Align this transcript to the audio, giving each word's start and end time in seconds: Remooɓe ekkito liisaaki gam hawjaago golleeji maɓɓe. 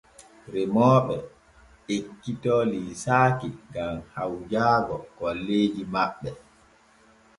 Remooɓe 0.51 1.15
ekkito 1.95 2.55
liisaaki 2.71 3.47
gam 3.73 3.95
hawjaago 4.15 4.95
golleeji 5.17 5.83
maɓɓe. 5.93 6.29